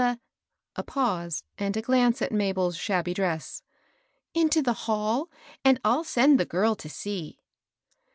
[0.01, 0.19] the
[0.77, 3.61] ''—a pause, and a glance at Mabel's shabby dress—
[4.35, 5.27] ^^into the hall^
[5.63, 7.37] and I'll send the girl to see."